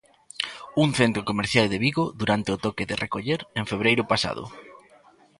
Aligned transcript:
Un 0.83 0.89
centro 0.99 1.23
comercial 1.29 1.65
de 1.69 1.81
Vigo 1.85 2.05
durante 2.21 2.49
o 2.55 2.61
toque 2.65 2.87
de 2.89 2.99
recoller 3.03 3.39
en 3.59 3.65
febreiro 3.71 4.03
pasado. 4.11 4.43